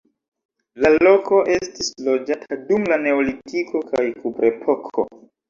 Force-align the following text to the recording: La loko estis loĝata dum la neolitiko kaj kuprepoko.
La 0.85 0.89
loko 1.07 1.41
estis 1.55 1.91
loĝata 2.07 2.59
dum 2.71 2.89
la 2.93 2.99
neolitiko 3.05 3.83
kaj 3.93 4.05
kuprepoko. 4.25 5.07